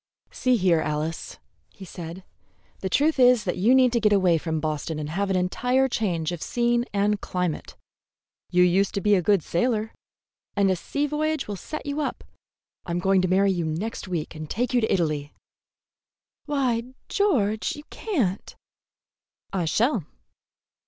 [0.31, 1.37] "See here, Alice,"
[1.69, 2.23] he said,
[2.79, 5.87] "the truth is that you need to get away from Boston and have an entire
[5.87, 7.75] change of scene and climate.
[8.49, 9.93] You used to be a good sailor,
[10.55, 12.23] and a sea voyage will set you up.
[12.83, 15.35] I'm going to marry you next week and take you to Italy."
[16.45, 18.55] "Why, George, you can't!"
[19.53, 20.05] "I shall."